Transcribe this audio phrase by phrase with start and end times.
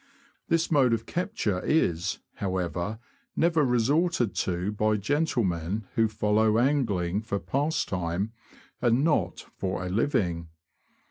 [0.47, 2.97] This mode of capture is, however,
[3.35, 8.31] never resorted to by gentlemen who follow angling for pastime,
[8.81, 10.47] and not for a living.